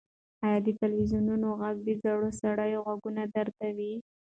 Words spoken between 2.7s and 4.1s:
غوږونه دردوي؟